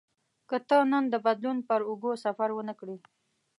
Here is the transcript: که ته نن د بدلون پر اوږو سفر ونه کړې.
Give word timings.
که 0.49 0.57
ته 0.69 0.77
نن 0.91 1.03
د 1.09 1.15
بدلون 1.25 1.57
پر 1.69 1.79
اوږو 1.89 2.11
سفر 2.25 2.49
ونه 2.53 2.73
کړې. 2.79 2.97